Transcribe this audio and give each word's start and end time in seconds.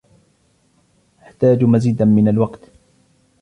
احتاج 1.21 1.63
مزيداً 1.63 2.05
من 2.05 2.27
الوقت. 2.27 2.71